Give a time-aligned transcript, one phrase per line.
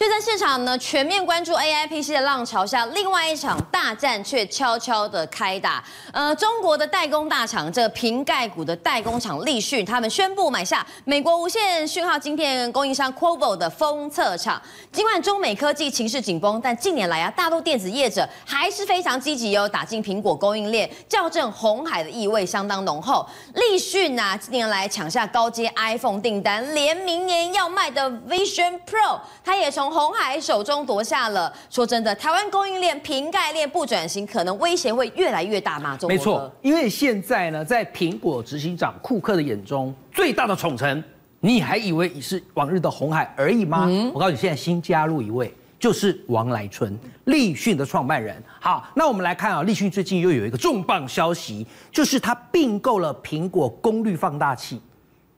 [0.00, 5.84] 就在市场呢全面关注 AI PC 的浪潮下，另外一场大战却悄悄的开打。
[6.10, 14.60] 呃，中国的代工大厂这个苹概股的代工厂立讯，他们宣布买下美国无线讯号晶片供应商 Qorvo 的封测厂。
[14.90, 23.28] 尽管中美科技情势紧绷，但近年来啊，大陆电子业者还是非常积极哦，打进苹果供应链，校正红海的意味相当浓厚。
[23.52, 31.52] 立讯啊，近年来抢下高阶 iPhone 订单，连明年要卖的 Vision Pro，它也从鸿海手中夺下了。
[31.68, 35.98] 说真的，台湾供应链瓶盖链不转型，可能威胁会越来越大嘛？
[36.08, 41.02] 没错，因为现在呢，在苹果执行长库克的眼中，最大的宠臣，
[41.40, 43.86] 你还以为你是往日的红海而已吗？
[43.88, 48.42] 嗯、我告诉你，现在新加入一位，就是王来春，立讯的创办人。
[48.60, 54.80] 好，那我们来看啊，立讯最近又有一个重磅消息，就是他并购了苹果功率放大器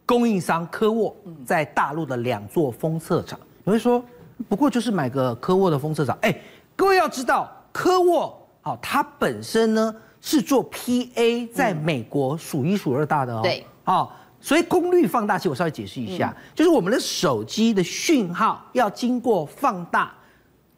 [0.04, 1.14] 供应商科沃
[1.46, 3.38] 在大陆的两座封测厂。
[3.64, 4.02] 你会说？
[4.48, 6.34] 不过就是买个科沃的封测厂，哎，
[6.76, 13.40] 各位要知道，科沃好，它本身呢是做 PA，在美国数一数二大的哦。
[13.42, 20.12] 对，好，所以功率放大器我稍微解释一下，就是我们的手机的讯号要经过放大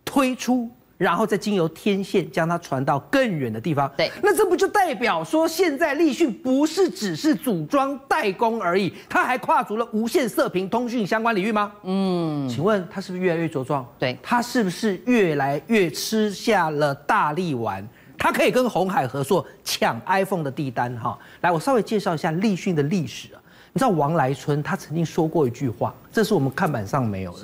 [0.05, 0.71] 推出。
[0.97, 3.91] 然后再经由天线将它传到更远的地方。
[3.97, 11.73] 对，那这不就代表说，现在立讯不是只是组装代工而已，它还跨足了无线射频通讯相关领域吗？
[11.83, 13.87] 嗯，请问它是不是越来越茁壮？
[13.99, 17.87] 对，它是不是越来越吃下了大力丸？
[18.17, 20.95] 它可以跟鸿海合作抢 iPhone 的订单？
[20.97, 23.41] 哈，来，我稍微介绍一下立讯的历史啊。
[23.73, 27.39] 你知道王来春他曾经说过一句话，这是我们看板上没有的。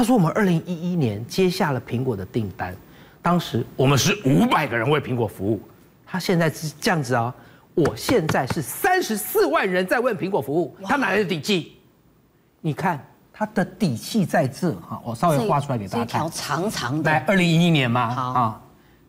[0.00, 2.74] 他说：“我们二零一一年接下了苹果的订单，
[3.20, 5.60] 当时我们是五百个人为苹果服务。
[6.06, 7.34] 他现在是这样子啊，
[7.74, 10.74] 我现在是三十四万人在为苹果服务。
[10.84, 11.76] 他哪来的底气？
[12.62, 12.98] 你看
[13.30, 16.06] 他的底气在这哈，我稍微画出来给大家看。
[16.06, 18.62] 这条长长的，来二零一一年嘛，啊，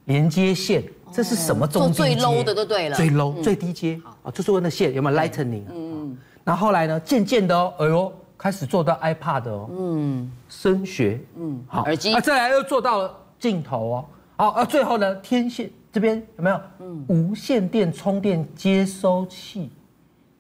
[0.04, 5.64] 连接线，这是什么中最 low 的都对了，最 low 最低阶啊，就是问那线有没有 Lightning？
[5.72, 16.60] 嗯，然后后来呢，渐渐的哦，哎呦。”开始做到 iPad 哦，嗯，声学，嗯，好，耳机，啊，再来又做到了镜头哦，好，啊，最后呢，天线这边有没有？
[16.80, 19.70] 嗯，无线电充电接收器，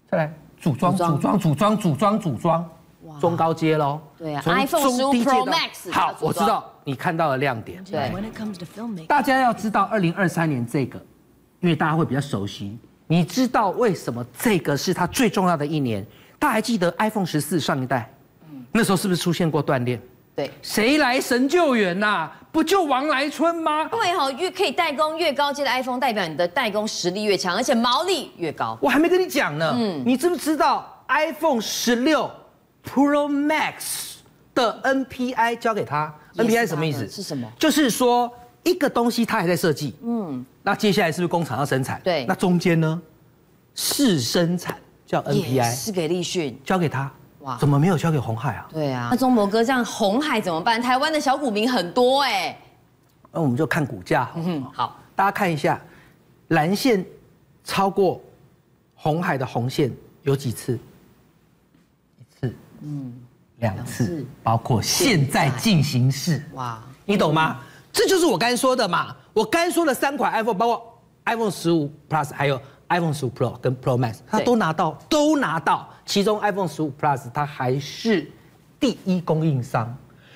[0.09, 2.69] 再来组装，组装，组装，组装，组装，
[3.03, 8.11] 哇，中高阶喽，对啊，iPhone 15 Pro Max，好，我知道你看到了亮点，对，
[9.05, 10.97] 大家要知道二零二三年这个，
[11.59, 16.03] 因为大家会比较熟悉，你知道为什么这个是它最重要的一年？
[16.41, 18.11] 他还记得 iPhone 十四上一代，
[18.49, 20.01] 嗯，那时候是不是出现过断链？
[20.35, 22.37] 对，谁来神救援呐、啊？
[22.51, 23.87] 不就王来春吗？
[23.93, 28.75] 因为哈，越可以代工越高阶的 iPhone，代表你的代工实力越强，而且毛利越高。
[28.81, 32.29] 我还没跟你讲呢，嗯，你知不知道 iPhone 十六
[32.83, 34.15] Pro Max
[34.55, 37.07] 的 NPI 交给他？NPI 什么意思？
[37.07, 37.47] 是什么？
[37.59, 38.31] 就是说
[38.63, 42.01] 一个东西它还在设计，嗯，那接下来是不是工厂要生产？
[42.03, 42.99] 对，那中间呢？
[43.75, 44.75] 是生产。
[45.11, 47.57] 叫 NPI 是给立讯，交给他哇？
[47.57, 48.65] 怎么没有交给红海啊？
[48.71, 50.81] 对啊，那中博哥这样红海怎么办？
[50.81, 52.57] 台湾的小股民很多哎，
[53.29, 54.31] 那我们就看股价。
[54.35, 55.81] 嗯，好，大家看一下，
[56.47, 57.05] 蓝线
[57.65, 58.21] 超过
[58.95, 60.79] 红海的红线有几次？
[62.17, 63.13] 一次，嗯，
[63.57, 66.41] 两次，包括现在进行式。
[66.53, 67.59] 哇，你懂吗？
[67.91, 69.13] 这就是我刚才说的嘛。
[69.33, 72.61] 我刚才说的三款 iPhone，包括 iPhone 十五 Plus，还有。
[72.91, 75.87] iPhone 十五 Pro 跟 Pro Max，它都拿到，都拿到。
[76.05, 78.29] 其中 iPhone 十五 Plus 它还是
[78.79, 79.95] 第一供应商，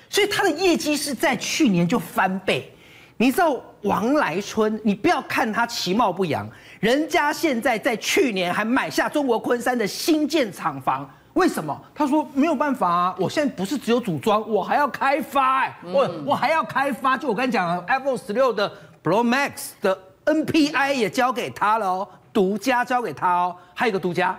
[0.10, 2.72] 所以它的业绩是在去年就翻倍。
[3.18, 6.48] 你知道王来春，你不要看他其貌不扬，
[6.80, 11.82] 人家现在在去年还买下中国昆山的新建厂房，为什么？
[11.94, 17.18] 他说没有办法啊，我现在不是只有组装，我还要开发、欸，我我还要开发。
[17.18, 18.70] 就我跟你讲的 iPhone 十六的
[19.02, 22.08] Pro Max 的 NPI 也交给他了哦。
[22.36, 24.38] 独家交给他哦，还有一个独家，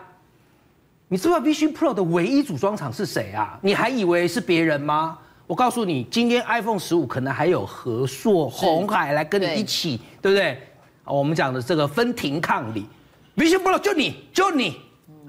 [1.09, 3.59] 你知道 Vision Pro 的唯一组装厂是谁啊？
[3.63, 5.19] 你还以为是别人吗？
[5.47, 10.63] 我告诉你，今天 iPhone 十五可能还有和硕、红海来跟你一起，对，对不对？
[11.05, 12.85] 我们讲的这个分庭抗礼
[13.35, 14.79] ，Vision Pro 就你就你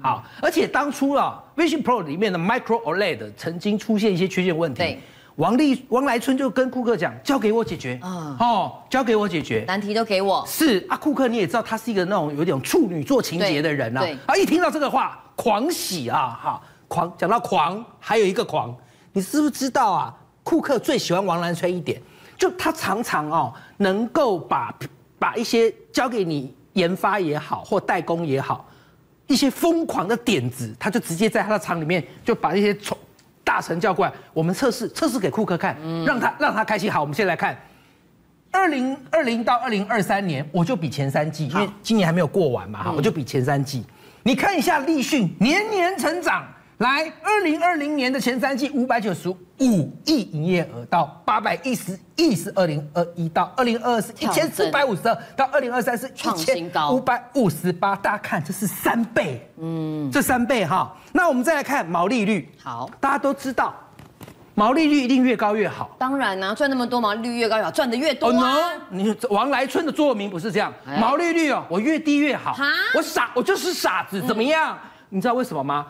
[0.02, 4.98] 好，而且当初啊，Vision Pro 里面的 Micro OLED 曾经出现一些缺陷问题。
[5.38, 7.96] 王立王来春就跟库克讲，交给我解决。
[8.02, 10.44] 嗯，哦，交给我解决，难题都给我。
[10.44, 14.04] 是啊，库克你也知道，他是一个那种有点处女座情节的人啊。
[14.26, 18.76] 啊，一听到这个话，狂喜啊，哈，狂讲到狂，还有一个狂，
[19.12, 20.12] 你知不知道啊？
[20.42, 22.02] 库克最喜欢王来春一点，
[22.36, 24.76] 就他常常哦，能够把
[25.20, 28.68] 把一些交给你研发也好，或代工也好，
[29.28, 32.98] 一些疯狂的点子，他就直接在他的厂里面就把一些从。
[33.48, 35.74] 大成叫过来，我们测试测试给库克看，
[36.04, 36.92] 让他让他开心。
[36.92, 37.58] 好，我们先来看，
[38.50, 43.82] 二零二零到二零二三年，我就比前三季，因为今年还没有过完嘛，哈，我就比前三季，
[44.22, 46.46] 你看一下立讯年年成长。
[46.78, 49.36] 来，二零二零年的前三季五百九十五
[50.04, 60.96] 亿营业额到八百一十亿是二零二一到二零二二是一千四百五十二到二零二三是创新高五百五十八，大家看这是三倍，嗯，这三倍哈。
[61.12, 63.74] 那我们再来看毛利率，好，大家都知道
[64.54, 68.54] 毛利率一定越高越好，当然呢、啊，赚那么多毛利率越高越好，赚的越多、啊。
[68.54, 72.56] 哦，你王来春的座右铭不是这样，毛利率哦，我越低越好。
[72.94, 74.78] 我傻，我就是傻子，怎么样？
[75.08, 75.84] 你知道为什么吗？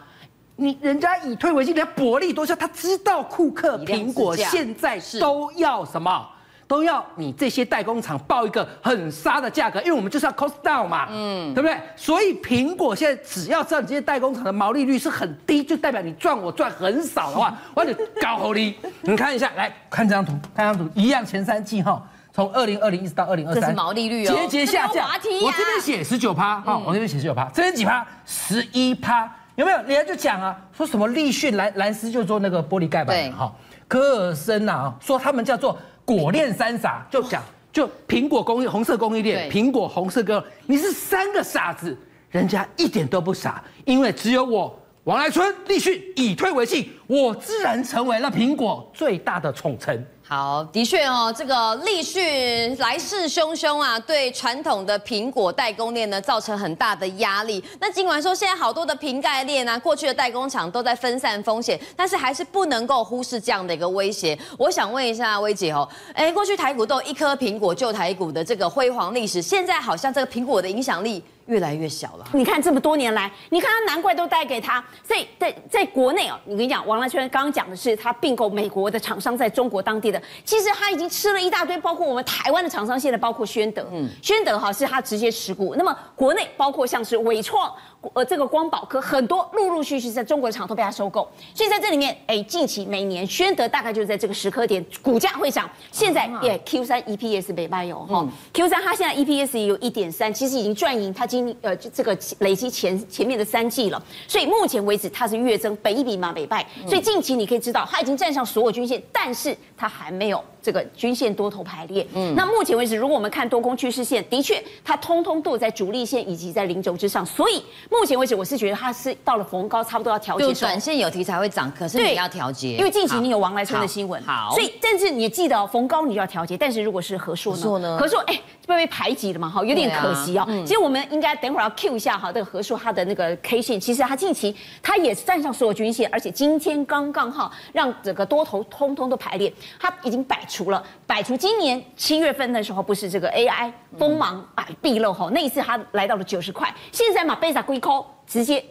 [0.61, 6.29] 你人家以退为进，人家薄利多销，他知道库克、苹果现在都要什么，
[6.67, 11.79] 都要你这些代工厂报一个很杀的价格，因为我们就是要 cost down 嘛，嗯，对不对？
[11.95, 18.75] 所以苹果现在只要知道你这些代工厂的毛利率是很低，就代表你赚我赚很少的话， 我就搞好你。
[19.03, 22.03] 你看一下，来看这张图，看这张图一样，前三季哈，
[22.33, 25.09] 从二零二零一直到二零二三，这是毛利率哦，节节下降。
[25.09, 28.05] 我这边写十九趴，哈，我这边写十九趴，这边几趴？
[28.27, 29.33] 十一趴。
[29.59, 29.79] 有没有？
[29.79, 33.53] 人家就讲啊，说什么立讯蓝蓝斯就做那个玻璃盖板哈，
[33.89, 41.99] 科尔森呐，说他们叫做果链三傻，就讲就苹果工业红色供应链，苹果红色哥，你是三个傻子，
[42.31, 50.07] 人家一点都不傻，因为只有我王来春立讯以退为进，我自然成为了苹果最大的宠臣。
[50.31, 57.65] 好，的确哦，这个立讯来势汹汹啊，对传统的苹果代工链呢造成很大的压力。
[57.81, 64.39] 那尽管说现在好多的瓶盖链啊，过去的代工厂都在分散风险，但是还是不能够忽视这样的一个威胁。
[64.59, 71.25] 我想问一下薇姐哦，哎，过去台股都有一颗苹果救台股的这个辉煌历史，现在好像这个苹果的影响力。
[71.49, 72.25] 越来越小了。
[72.33, 74.83] 你看这么多年来，你看他难怪都带给他。
[75.03, 85.75] 所以在在国内哦，你跟你讲，王来圈刚刚讲的是他并购美国的厂商在中国当地的，其实他已经吃了一大堆，包括我们台湾的厂商，现在包括宣德，嗯，宣德哈是他直接持股。
[85.75, 87.75] 那么国内包括像是纬创。
[88.15, 95.69] 呃，这个光宝科很多陆陆续续在中国的厂都被它收购，所以在这里面，哎，近期每年宣德大概就是在这个时刻点，股价会涨。
[95.91, 104.01] 现在也 Q 三 EPS 北拜有哈，Q 三它现在 EPS 也有一点三，其实已经赚赢它今呃这个累积前前面的三季了。
[104.29, 110.43] 所以目前为止它是月增，北一比嘛北拜，所以近期你可以知道它已经站上所有均线，但是它还没有。
[110.69, 120.45] 这个均线多头排列，嗯，那目前为止，如果我们看多空趋势线，的确它通通都在主力线以及在零轴之上，所以目前为止，我是觉得它是到了逢高差不多要调节。
[120.45, 127.97] 就短线有题材会涨，可是你要调节，因为近期你有王来春的新闻，好，所以但是你记得哦，逢高你就要调节，但是如果是和硕呢？
[127.99, 128.39] 和硕哎。
[128.69, 129.49] 会被排挤了嘛？
[129.49, 130.47] 哈，有点可惜哦。
[130.67, 139.51] 其实我们应该等会儿要 Q 一下哈，这个和硕它的那个 K 线，其实它近期它也站上所有均线，而且今天刚刚哈让整个多头通通都排列，
[139.81, 148.65] 它已经摆除了，摆除今年七月份的时候不是这个 AI 锋芒啊毕露哈，那一次它来到了九十块，现在嘛贝萨龟壳直接。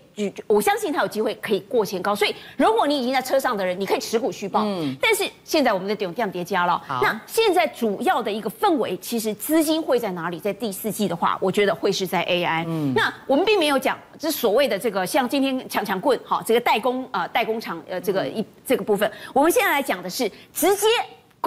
[0.47, 4.63] 我相信它有机会可以过前高，所以如果你已经在车上的人，你可以持股续报。
[4.65, 6.81] 嗯，但是现在我们的点量叠加了。
[6.87, 10.39] 好，那现在主要的一个氛围，其实资金会在哪里？
[10.39, 12.63] 在第四季的话，我觉得会是在 AI。
[12.65, 20.87] 嗯，那我们并没有讲，这所谓的这个像今天强强棍，哈，这个代工啊、呃，代工厂呃，这个一这个部分，我们现在来讲的是直接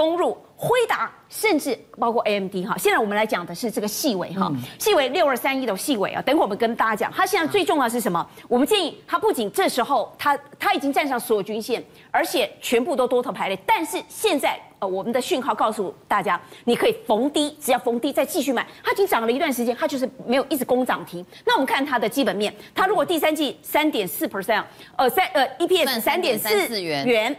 [0.01, 1.11] 攻入辉达。
[1.29, 8.29] 甚至包括 AMD 哈，现在我们来讲的是这个细微哈，细微六二三一的细微啊，等会我们跟大家讲，它现在最重要的是什么？
[8.49, 11.81] 我们建议它不仅这时候它它已经站上所有均线，
[12.11, 21.25] 而且全部都多头排列，但是现在呃我们的讯号告诉大家，你可以逢低，只要逢低再继续买，它已经涨了一段时间，它就是没有一直攻涨停。
[21.45, 24.65] 那我们看它的基本面，它如果第三季三点四 percent，
[24.97, 27.37] 呃三呃 EPS 三点四元。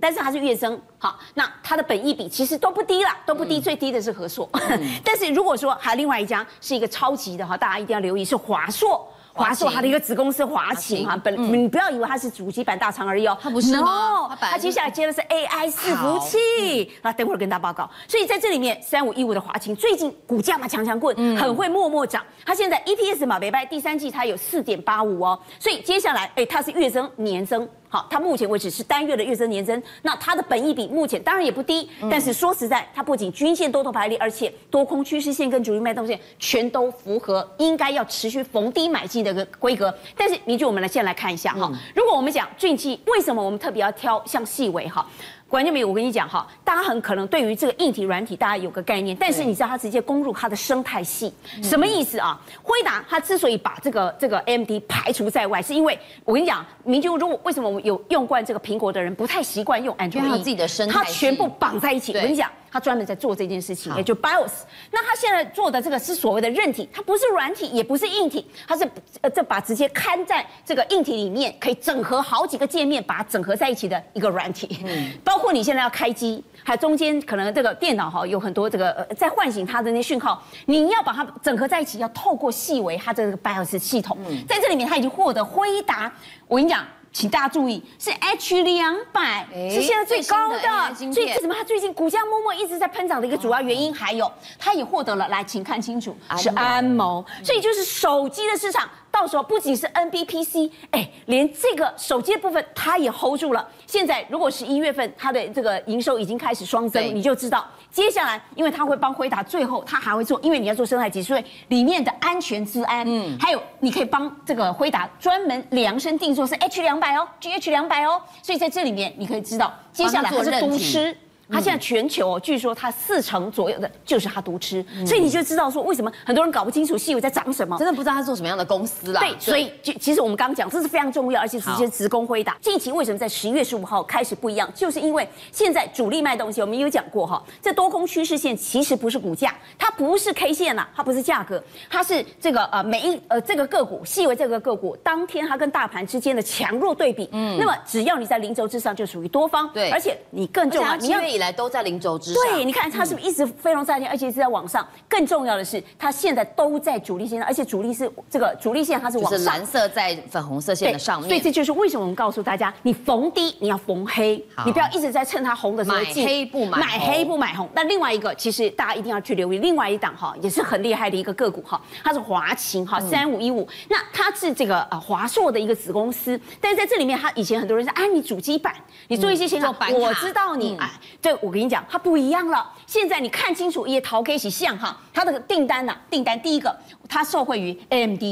[0.00, 4.48] 但是它是月增，好，那它的本益比其实都不低啦，都不低，嗯、最低的是和硕。
[4.52, 9.06] 嗯、 但是如果说还有另外一家是一个超级的哈，大家一定要留意是华硕。
[9.32, 16.90] 华硕它的一个子公司华擎啊，本你不要以为它是主机板大厂而已哦，它不是哦，它接下来接的是 AI 伺服器。
[17.02, 17.86] 那等会儿跟大家报告。
[18.08, 22.24] 所以在这里面，三五一五的华擎最近股价嘛强强滚，很会默默涨。
[22.46, 29.82] 它现在 EPS 嘛，北拜第三季它有四点八五哦，所以接下来哎，它是月增年增，好，它目前为止是单月的月增年增。
[30.02, 39.26] 那它的本益比目前当然也不低，但是说实在，它不仅均线多头排列，而且多空趋势线跟主力脉动线全都符合，应该要持续逢低买进。
[39.26, 41.68] 的个规格，但是你就我们来先来看一下哈。
[41.96, 45.04] 如果我们讲近期为什么我们特别要挑像细微哈，
[45.48, 52.40] 关键没有，我跟你讲哈，大家很可能对于这个硬体、软体，大家有个概念，但是你知道它直接攻入它的生态系，什么意思啊？
[52.62, 62.12] 辉达它之所以把这个这个 AMD 排除在外，是因为我跟你讲，明君如果为什么我们有用惯这个苹果的人不太习惯用 Android，它自己的生态，它全部绑在一起。
[62.12, 62.50] 我跟你讲。
[62.76, 64.52] 他专门在做这件事情，也就 BIOS。
[64.90, 68.86] 那他现在做的这个是所谓的韧体，它不是软体，也不是硬体，它是
[69.22, 74.84] 呃这把直接看在这个硬体里面，可以整合好几个界面，把它整合在一起的一个软体。
[74.84, 86.12] 嗯，包括你现在要开机，还有中间可能这个电脑哈有很多这个呃在唤醒它的那讯号，你要把它整合在一起，要透过细微它这个 BIOS 系统，在这里面它已经获得辉达。
[86.46, 86.86] 我跟你讲。
[87.16, 98.86] 请大家注意，是 H 两百，是现在最高的，所以为什么它最近股价默默一直在喷涨的一个主要原因，还有它也获得了，来，请看清楚，是安谋，所以就是手机的市场。
[99.18, 103.66] 到时候不仅是 NBPC，哎，连这个手机的部分它也 hold 住了。
[103.86, 121.16] 现在如果十一月份它的这个营收已经开始双增，你就知道接下来，因为它会帮辉达，最后它还会做，因为你要做生态级，所以里面的安全治安，嗯，还有你可以帮这个辉达专门量身定做是 H 两百哦，GH 两百哦，所以在这里面你可以知道接下来它是独吃。
[121.50, 129.20] 它现在全球哦，据说它四成左右的就是它独吃，所以你就知道说为什么很多人搞不清楚细微在涨什么，真的不知道它做什么样的公司啦。
[129.20, 132.56] 对，所以就其实我们刚刚讲这是非常重要，而且直接直攻辉达。
[132.60, 134.68] 近期为什么在十一月十五号开始不一样？
[134.74, 147.28] 就是因为现在主力卖东西，我们有讲过哈，这多空趋势线其实不是股价，它不是 K 线呐，它不是价格，它是这个呃每一呃这个个股细微这个个股当天它跟大盘之间的强弱对比。
[147.32, 149.68] 嗯，那么只要你在零轴之上，就属于多方。
[149.72, 152.42] 对，而且你更重要，你一月以来都在零轴之上。
[152.42, 154.86] 对，你看它是不是一直飞龙在天，而且是在往上。
[155.08, 159.44] 更重要的是，它现在都在主力线上，而且主力是这个主力线，它是往上。
[159.44, 161.28] 蓝色在粉红色线的上面。
[161.28, 167.68] 所以这就是为什么我们告诉大家，你逢低你要逢黑，你不要一直在趁它红的时候买黑不买，买黑不买红。
[167.74, 173.66] 那另外一个，其实大家一定要去留意，另外一档哈也是很厉害的一个个股哈，它是华擎哈三五一五。
[173.88, 178.74] 那它是这个呃华硕的一个子公司，但是在这里面，它以前很多人说，哎，你主机板，
[179.08, 180.90] 你做一些显卡，我知道你哎，
[181.26, 182.64] 对我跟你讲，它不一样了。
[182.86, 186.72] 现在你看清楚，也陶可以像哈，它的订单呐、啊，订单第一个，
[187.08, 188.22] 它受惠于 AMD，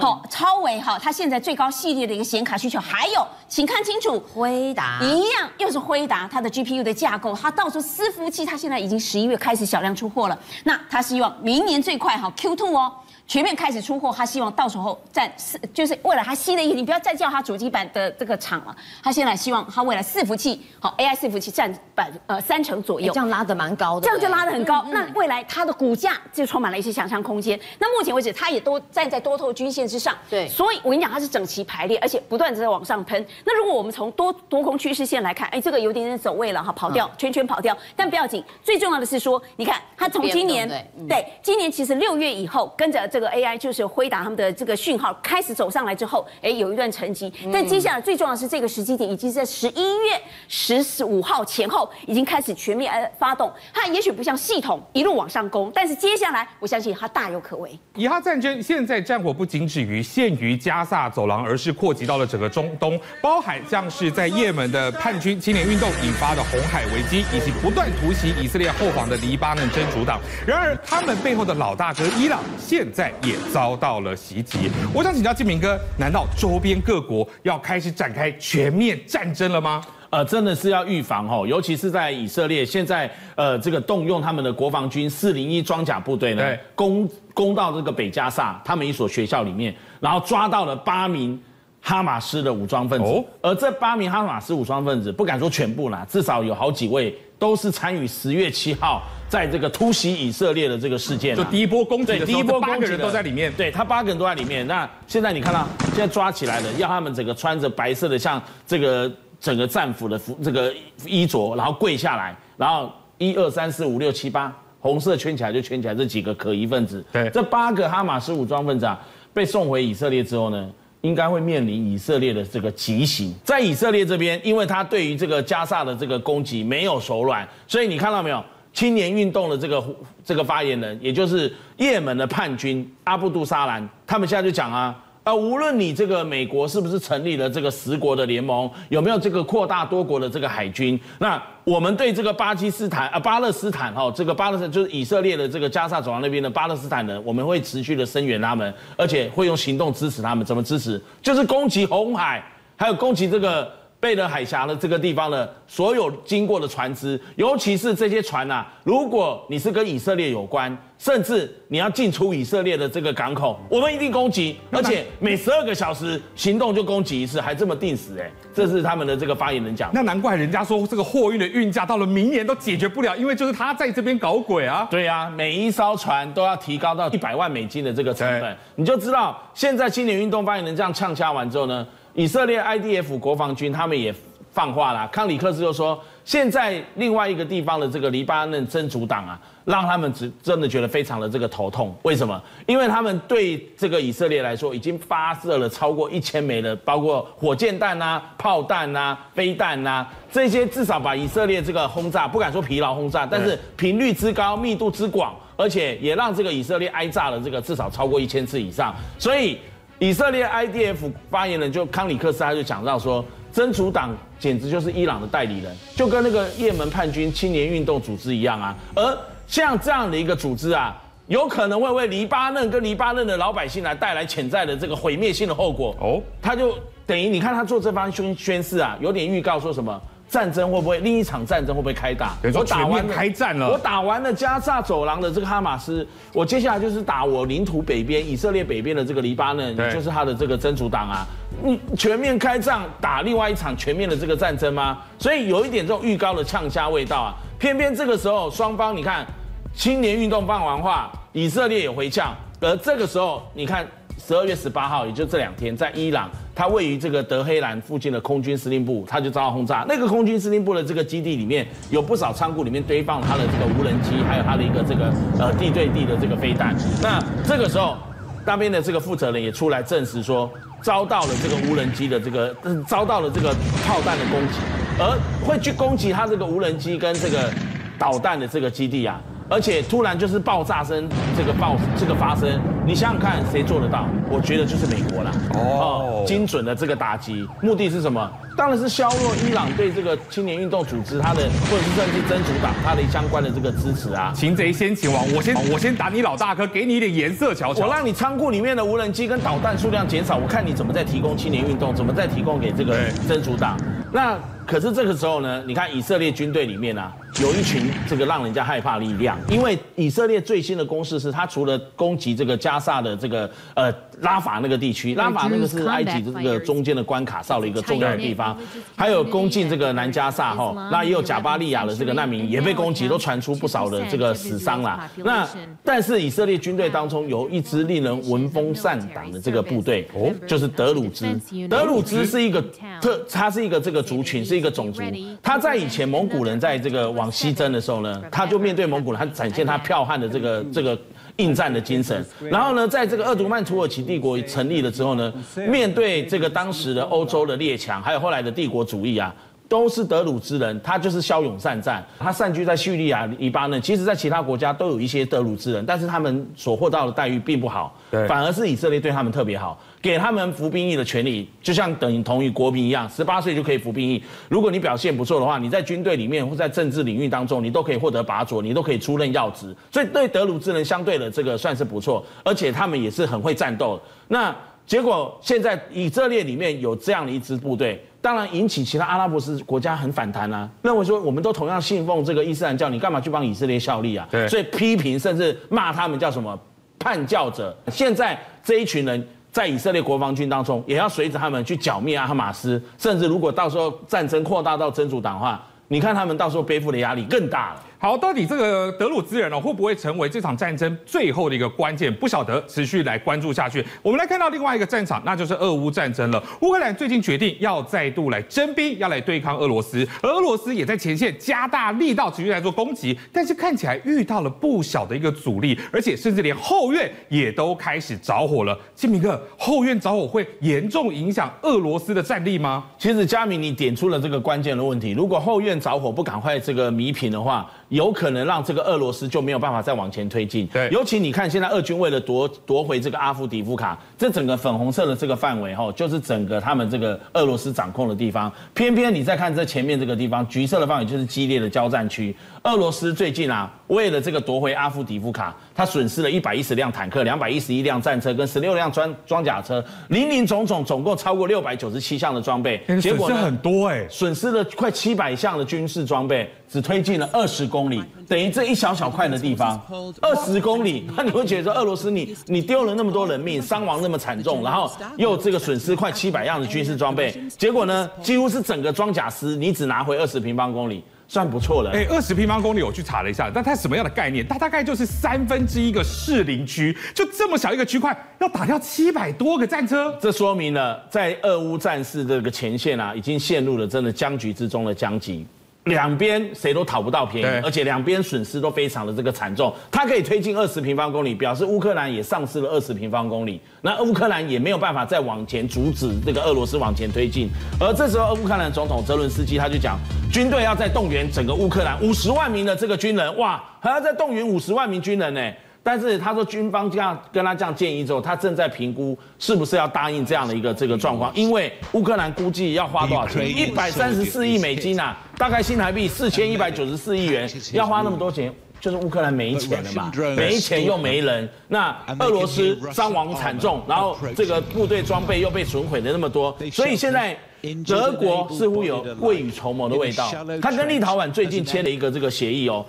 [0.00, 12.90] 好、嗯，超微哈，它现在最高系列的一个显卡需求，还有，请看清楚，辉达一样，又是辉达，它的 GPU 的架构，它到时候伺服器，它现在已经十一月开始小量出货了，那它希望明年最快哈 Q2 哦。
[13.28, 24.82] 全面开始出货，他希望到时候占四，就是未来他新的一个，你不要再叫他主机板的这个厂了，他现在希望他未来伺服器，好 AI 伺服器占百呃三成左右，这样拉的蛮高的，这样就拉的很高。
[24.88, 27.60] 那未来它的股价就充满了一些想象空间。
[27.78, 33.22] 那目前为止，它也都站在多头均线之上，对，所以我跟你讲，它是整齐排列，而且不断的在往上喷。
[33.44, 40.66] 那如果我们从多多空趋势线来看，哎，这个有点点走位了哈，跑掉，圈圈跑掉，但不要紧，最重要的是说，你看它从今年
[41.06, 47.32] 对今年其实六月以后跟着这个 AI 就是回答他们的这个讯号开始走上来之后，哎，有一段沉寂。
[47.52, 53.52] 但接下来最重要的是这个时机点，已经在十一月十五号前后已经开始全面呃发动。
[53.72, 57.78] 它也许不像系统一路往上攻，但是接下来我相信它大有可为。
[57.94, 70.20] 以哈战争现在战火不仅止于限于加萨走廊，而是扩及到了整个中东，包含像是在也门的叛军青年运动引发的红海危机，以及不断突袭以色列后方的黎巴嫩真主党。
[70.46, 74.70] 然而，他们背后的老大哥伊朗现在也遭到了袭击。
[74.94, 79.82] 我想请教金明哥，难道周边各国要开始展开全面战争了吗？
[80.10, 86.42] 呃，真的是要预防哦，尤其是在以色列现在呃这个动用他们的国防军四零一装甲部队呢，
[86.74, 91.38] 攻攻到这个北加萨他们一所学校里面，然后抓到了八名
[91.82, 93.06] 哈马斯的武装分子。
[93.06, 101.36] 哦，而这八名哈马斯武装分子不敢说全部啦，至少有好几位都是参与十月七号在这个突袭以色列的这个事件。
[101.36, 103.52] 就第一波攻击的时候，第一波八个人都在里面。
[103.52, 104.66] 对，他八个人都在里面。
[104.66, 109.10] 那现在你看到现在抓起来了，要他们整个穿着白色的像这个。
[109.40, 110.74] 整个战俘的服这个
[111.06, 117.04] 衣着，然后跪下来，然后一二三四五六七八，红色圈起来就圈起来这几个可疑分子。
[117.12, 119.00] 对，这八个哈马斯武装分子啊，
[119.32, 120.68] 被送回以色列之后呢，
[121.00, 123.34] 应该会面临以色列的这个极刑。
[123.44, 128.44] 在以色列这边，因为他对于这个加萨的这个攻击没有手软，所以你看到没有？
[128.72, 129.82] 青年运动的这个
[130.24, 134.94] 这个发言人，也就是也门的叛军阿布杜沙兰，他们现在就讲啊。
[135.28, 150.42] 啊，无论你这个美国是不是成立了这个十国的联盟，有没有这个扩大多国的这个海军，那我们对这个巴基斯坦啊、巴勒斯坦哈，这个巴勒斯坦就是以色列的这个加沙走廊那边的巴勒斯坦人，我们会持续的声援他们，而且会用行动支持他们。
[150.46, 150.98] 怎么支持？
[151.20, 152.42] 就是攻击红海，
[152.74, 153.70] 还有攻击这个
[154.00, 169.90] 贝勒海峡的这个地方呢，所有经过的船只，尤其是这些船啊，如果你是跟以色列有关，甚至你要进出以色列的这个港口，我们一定攻击，而且每十二个小时行动就攻击一次，还这么定时哎，这是他们的这个发言人讲。
[169.92, 174.86] 那难怪人家说这个货运的运价到了明年都解决不了，因为就是他在这边搞鬼啊。
[174.88, 181.84] 对啊，每一艘船都要提高到一百万美金的这个成本，你就知道现在青年运动发言人这样呛掐完之后呢？
[182.18, 184.12] 以色列 IDF 国防军他们也
[184.52, 191.96] 放话了，康里克斯就说，现在另外一个地方的这个黎巴嫩真主党啊，让他们只真的觉得非常的这个头痛。
[192.02, 192.42] 为什么？
[192.66, 209.56] 因为他们对这个以色列来说，已经发射了超过一千枚的，包括火箭弹啊、炮弹啊、飞弹啊这些，至少把以色列这个轰炸，不敢说疲劳轰炸，但是频率之高、密度之广，而且也让这个以色列挨炸了这个至少超过一千次以上，所以。
[209.98, 210.96] 以色列 IDF
[211.30, 218.76] 发言人就康里克斯他就讲到说，真主党简直就是伊朗的代理人，就跟那个也门叛军青年运动组织一样啊。
[218.94, 225.96] 而像这样的一个组织啊，有可能会为黎巴嫩跟黎巴嫩的老百姓来带来潜在的这个毁灭性的后果。
[226.00, 230.00] 哦，他就等于你看他做这番宣宣誓啊，有点预告说什么。
[230.28, 232.36] 战争会不会另一场战争会不会开打？
[232.54, 241.26] 我打完开战了，我打完了加萨走廊的这个哈马斯，我接下来就是打我领土北边以色列北边的这个黎巴嫩，也就是他的这个真主党啊。
[241.62, 244.98] 你全面开战打另外一场全面的这个战争吗？
[245.18, 247.34] 所以有一点这种预告的呛虾味道啊。
[247.58, 249.26] 偏偏这个时候双方你看，
[249.74, 253.86] 青年运动放完话，以色列也回呛，而这个时候你看。
[254.20, 256.28] 十二月十八号，也就这两天，在伊朗，
[256.58, 259.84] 它位于这个德黑兰附近的空军司令部，它就遭到轰炸。
[259.88, 266.74] 那个空军司令部的这个基地里面有不少仓库，里面堆放它的这个无人机，还有它的一个这个呃地对地的这个飞弹。
[267.00, 267.96] 那这个时候，
[268.44, 270.50] 那边的这个负责人也出来证实说，
[270.82, 272.52] 遭到了这个无人机的这个
[272.88, 273.54] 遭到了这个
[273.86, 274.58] 炮弹的攻击，
[274.98, 277.48] 而会去攻击它这个无人机跟这个
[277.96, 279.20] 导弹的这个基地啊。
[279.50, 284.06] 而且突然就是爆炸声，这个爆这个发生，你想想看，谁做得到？
[284.28, 285.30] 我觉得就是美国啦。
[285.54, 288.30] 哦，精准的这个打击，目的是什么？
[288.56, 294.32] 当然是削弱伊朗对这个青年运动组织它的，或者是甚至真主党它的相关的这个支持啊。
[294.34, 297.86] 擒贼先擒王，我先我先打你老大哥，给你一点颜色瞧瞧。
[297.86, 302.94] 我让你仓库里面的无人机跟导弹数量减少，我看你怎么再提供青年运动，怎么再提供给这个
[303.26, 303.78] 真主党。
[304.12, 304.38] 那。
[304.68, 318.58] 可是这个时候呢，你看以色列军队里面啊，有一群这个让人家害怕力量，因为以色列最新的攻势是，他除了攻击这个加萨的这个呃拉法那个地区，拉法那个是埃及的这个中间的关卡，少了一个重要的地方，
[318.96, 325.08] 还有攻进这个南加萨哈，那也有贾巴利亚的这个难民也被攻击，都传出不少的这个死伤啦。
[325.16, 325.48] 那
[325.84, 331.24] 但是以色列军队当中有一支令人闻风丧胆的这个部队，哦，就是德鲁兹。
[331.70, 332.60] 德鲁兹是一个
[333.00, 334.58] 特，他是一个这个族群是。
[334.58, 335.00] 一个种族，
[335.40, 340.98] 他在以前蒙古人在这个往西征的时候呢，他就面对蒙古人，他展现他剽悍的这个这个
[341.36, 342.24] 应战的精神。
[342.50, 345.32] 然后呢，在这个鄂图曼土耳其帝国成立了之后呢，
[345.68, 349.34] 面对这个当时的欧洲的列强，还有后来的帝国主义啊。
[349.68, 353.80] 都是德鲁兹人，他就是骁勇善战，他散居在叙利亚、黎巴嫩。
[353.82, 364.22] 其实，在其他国家都有一些德鲁兹人，但是他们所获到的待遇并不好，对，反而是以色列对他们特别好，给他们服兵役的权利，就像等同于国民一样，十八岁就可以服兵役。
[364.48, 369.76] 如果你表现不错的话，你在军队里面或在政治领域当中，你都可以获得拔擢，你都可以出任要职。
[369.92, 374.00] 所以对德鲁兹人相对的这个算是不错，而且他们也是很会战斗。
[374.28, 374.54] 那
[374.86, 378.02] 结果现在以色列里面有这样的一支部队。
[378.20, 384.26] 当然引起其他阿拉伯斯国家很反弹啊，认为说我们都同样信奉这个伊斯兰教，你干嘛去帮以色列效力啊？
[384.30, 386.58] 对，所以批评甚至骂他们叫什么
[386.98, 387.76] 叛教者。
[387.88, 397.82] 现在这一群人在以色列国防军当中，也要随着他们去剿灭阿哈马斯，甚至如果到时候战争扩大到真主党的话，你看他们到时候背负的压力更大了。
[398.00, 402.14] 好，到底这个德鲁兹人呢，会不会成为这场战争最后的一个关键？
[402.14, 403.84] 不晓得，持续来关注下去。
[404.02, 406.40] 我们来看到另外一个战场，那就是俄乌战争了。
[406.60, 413.18] 乌克兰最近决定要再度来征兵，要来对抗俄罗斯，而俄罗斯也在前线加大力道，持续来做攻击。
[413.32, 418.78] 但是看起来遇到了不小的一个阻力，而且甚至连后院也都开始着火了。
[418.94, 422.84] 金明哥，后院着火会严重影响俄罗斯的战力吗？
[422.96, 425.10] 其实佳明，你点出了这个关键的问题。
[425.10, 430.66] 如果后院着火不赶快这个弥平的话，有可能让这个俄罗斯就没有办法再往前推进。
[430.68, 438.52] 对，尤其你看现在俄军为了夺夺回这个阿夫迪夫卡，这整个粉红色的这个范围哈，就是整个他们这个俄罗斯掌控的地方。
[438.74, 442.34] 偏偏你再看这前面这个地方，橘色的范围就是激烈的交战区。
[442.64, 459.80] 俄罗斯最近啊，为了这个夺回阿夫迪夫卡，他损失了一百一十辆坦克、两百一十一辆战车跟十六辆装装甲车，林林总总总共超过六百九十七项的装备，结果很多哎，损失了快七百项的军事装备，只推进了二十公里，等于这一小小块的地方，
[460.20, 471.02] 二十公里， 那你会觉得说俄罗斯你你丢了那么多人命，伤亡那么惨重，然后又这个损失快七百样的军事装备，结果呢，几乎是整个装甲师你只拿回二十平方公里。
[471.30, 474.48] 算不错了，哎，二十平方公里我去查了一下，但它什么样的概念？
[474.48, 485.46] 它大概就是三分之一个士林区，就这么小一个区块，要打掉七百多个战车，这说明了在俄乌战事这个前线啊，已经陷入了真的僵局之中的僵局。
[485.88, 489.74] 两边谁都讨不到便宜，而且两边损失都非常的这个惨重。
[489.90, 493.60] 它可以推进二十平方公里，表示乌克兰也丧失了二十平方公里。
[493.82, 497.48] 那乌克兰也没有办法再往前阻止这个俄罗斯往前推进。
[497.80, 499.98] 而这时候，乌克兰总统泽伦斯基他就讲，
[500.32, 505.40] 军队要再动员整个乌克兰五十万名的这个军人，哇，还要再动员五十万名军人呢。
[505.80, 513.48] 但是他说，军方这样跟他这样建议之后，他正在评估是不是要答应这样的一个这个状况，因为乌克兰估计要花多少钱？
[513.48, 527.38] 一百三十四亿美金啊，大概新台币四千一百九十四亿元，要花那么多钱，就是乌克兰没钱了嘛，没钱又没人，那俄罗斯伤亡惨重，然后这个部队装备又被损毁的那么多，所以现在
[527.86, 530.28] 德国似乎有未雨绸缪的味道，
[530.60, 532.84] 他跟立陶宛最近签了一个这个协议哦，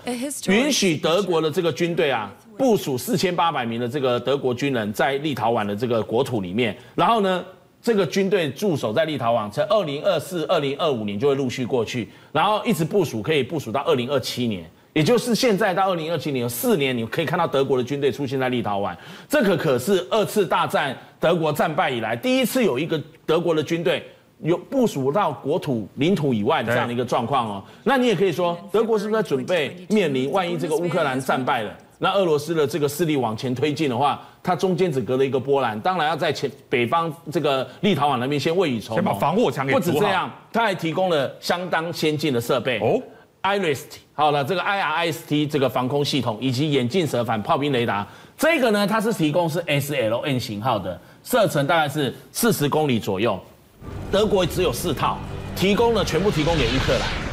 [0.48, 2.32] 允许德国的这个军队啊。
[2.58, 7.42] 部署四千八百名的这个德国军人在立陶宛的这个国土里面，然后呢，
[7.82, 18.96] 这个军队驻守在立陶宛，在二零二四、二零二五年就会陆续过去，然后一直部署，可以部署到二零二七年，也就是现在到二零二七年有四年，你可以看到德国的军队出现在立陶宛。
[19.30, 24.04] 这个可是二次大战德国战败以来第一次有一个德国的军队
[24.42, 27.64] 有部署到国土领土以外的这样的一个状况哦。
[27.84, 31.74] 那你也可以说，德国是不是在准备面临万一这个乌克兰战败了？
[32.02, 39.74] 那俄罗斯的这个势力往前推进的话，它中间只隔了一个波兰，当然要在前北方这个立陶宛那边先未雨绸缪，先把防火墙给。
[39.74, 42.80] 不止这样，它还提供了相当先进的设备。
[42.80, 43.02] 哦
[43.44, 48.08] ，IRIS-T，好了，这个 IRIS-T 这个防空系统以及眼镜蛇反炮兵雷达，
[48.38, 53.38] 这个呢，它是提供是 SLN 型号的，射程大概是四十公里左右，
[54.10, 55.18] 德国只有四套，
[55.54, 57.29] 提供了全部提供给乌克兰。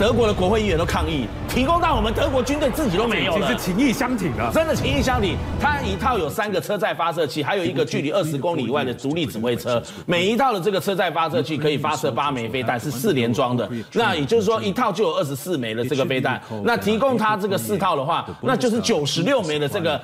[0.00, 5.36] 德国的国会议员都抗议，提供到我们德国军队自己都没有了，其实情义相挺的，真的情义相挺。
[5.60, 13.68] 它一套有三个车载发射器，还有一个距离二十公里以外的独立指挥车，每一套的这个车载发射器可以发射八枚飞弹，是四连装的。
[13.92, 16.40] 那也就是说，一套就有二十四枚的这个飞弹。
[16.64, 20.00] 那提供它这个四套的话，那就是九十六枚的这个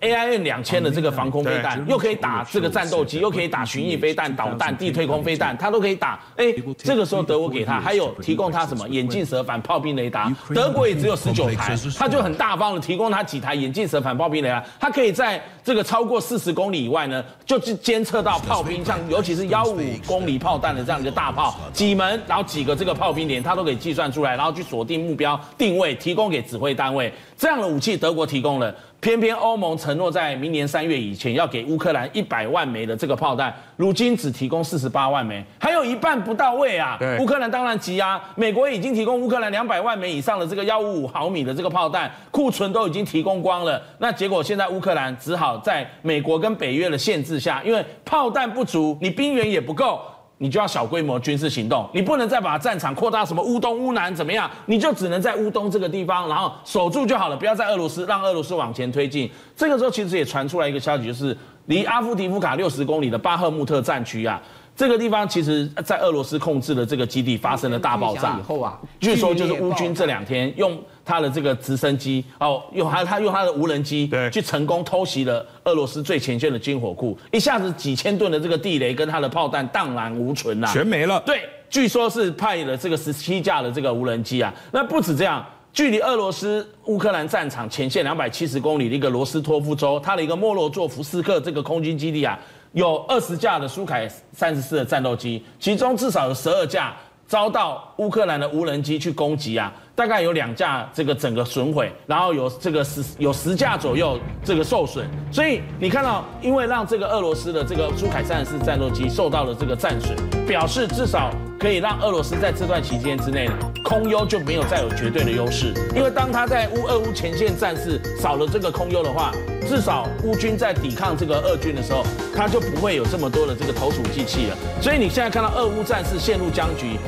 [0.00, 6.20] AIM 两千的这个防空飞弹，又可以打这个战斗机，又可以打巡弋飞弹、导弹、地推空飞弹，它都可以打。
[6.36, 9.39] 哎，这个时候德国给他，还有提供他什么眼镜蛇。
[9.42, 27.12] 反炮兵雷达，德国也只有十九台，他就很大方的提供他几台眼镜蛇反炮兵雷达，它可以在这个超过四十公里以外呢，就去监测到炮兵，像尤其是幺五公里炮弹的这样一个大炮，几门，然后几个这个炮兵连，它都可以计算出来，然后去锁定目标定位，提供给指挥单位。
[27.36, 28.74] 这样的武器，德国提供了。
[29.00, 36.98] 偏偏欧盟承诺在明年三月以前要给乌克兰一百万枚的这个炮弹，如今只提供四十八万枚，还有一半不到位啊！
[37.18, 38.22] 乌克兰当然急啊！
[38.36, 43.82] 美国已经提供乌克兰两百万枚以上的这个幺五五毫米的这个炮弹，库存都已经提供光了。
[43.98, 49.98] 那结果现在乌克兰只好在美国跟北约的限制下，因为炮弹不足，你兵员也不够。
[50.42, 54.50] 你就要小规模军事行动，你不能再把战场扩大什么乌东、乌南怎么样？
[54.64, 59.30] 你就只能在乌东这个地方，然后守住就好了，不要在俄罗斯让俄罗斯往前推进。
[59.54, 64.40] 这个时候其实也传出来一个消息，就是离阿夫迪夫卡六十公里的巴赫穆特战区啊。
[64.76, 81.22] 这个地方其实，在俄罗斯控制的这个基地发生了大爆炸以后啊，据说就是乌军这两天用他的这个直升机哦，用还有他用他的无人机对，去成功偷袭了俄罗斯最前线的军火库，一下子几千吨的这个地雷跟他的炮弹荡然无存呐，全没了。
[81.26, 92.38] 对，据说是派了这个十七架的这个无人机啊，那不止这样，距离俄罗斯乌克兰战场前线两百七十公里的一个罗斯托夫州，它的一个莫洛佐夫斯克这个空军基地啊。
[92.72, 96.94] 有二十架的苏凯三十四的战斗机，其中至少有十二架
[97.26, 105.08] 遭到乌克兰的无人机去攻击啊，大概有两架这个整个损毁，然后有这个十有十架左右这个受损。
[105.32, 113.52] 所以你看到，因为让这个俄罗斯的这个苏凯三十四战斗机受到了这个战损，表示至少可以让俄罗斯在这段期间之内呢，
[113.84, 115.74] 空优就没有再有绝对的优势。
[115.94, 119.30] 因为当他在乌俄乌前线战事少了这个空优的话，
[119.68, 122.02] 至少乌军在抵抗这个俄军的时候，
[122.34, 124.56] 他就不会有这么多的这个投鼠忌器了。
[124.80, 126.98] 所以你现在看到俄乌战事陷入僵局，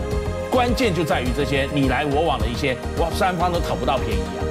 [0.51, 4.45] 关键就在于这些你来我往的一些，哇，三方都讨不到便宜啊。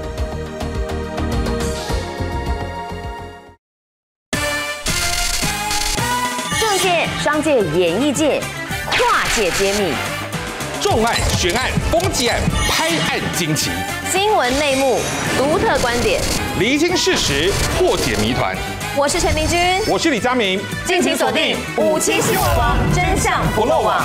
[6.60, 8.42] 政界、商界、演艺界。
[9.32, 9.94] 跨界揭秘，
[10.82, 13.72] 重案、悬案、攻击案、拍案惊奇，
[14.12, 15.00] 新闻内幕、
[15.38, 16.22] 独特观点，
[16.60, 18.58] 厘清事实，破解谜团。
[18.94, 24.04] 我是陈明君，我是李佳明，敬请锁定《五七新闻网》，真相不漏网。